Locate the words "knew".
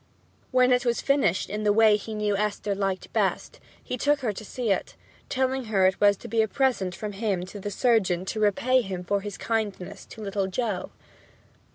2.15-2.35